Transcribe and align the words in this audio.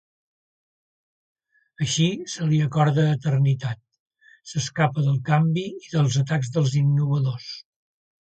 Així, 1.85 2.07
se 2.35 2.47
li 2.53 2.61
acorda 2.67 3.03
eternitat; 3.17 3.81
s'escapa 4.53 5.05
del 5.09 5.21
canvi 5.29 5.67
i 5.89 5.93
dels 5.97 6.17
atacs 6.25 6.53
dels 6.59 6.73
innovadors. 6.83 7.49